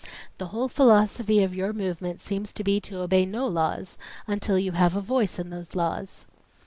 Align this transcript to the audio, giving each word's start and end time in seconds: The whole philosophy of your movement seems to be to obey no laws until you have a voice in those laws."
The 0.39 0.47
whole 0.47 0.67
philosophy 0.67 1.43
of 1.43 1.53
your 1.53 1.73
movement 1.73 2.21
seems 2.21 2.51
to 2.53 2.63
be 2.63 2.79
to 2.81 3.01
obey 3.01 3.23
no 3.23 3.45
laws 3.45 3.99
until 4.25 4.57
you 4.57 4.71
have 4.71 4.95
a 4.95 4.99
voice 4.99 5.37
in 5.37 5.51
those 5.51 5.75
laws." 5.75 6.25